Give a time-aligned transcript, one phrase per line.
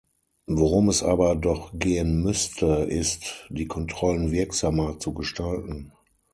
[0.47, 5.93] Worum es aber doch gehen müsste, ist, die Kontrollen wirksamer zu gestalten.